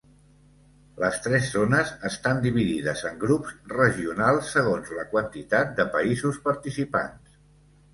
[1.03, 7.43] Les tres zones estan dividides en grups regionals segons la quantitat de països participants.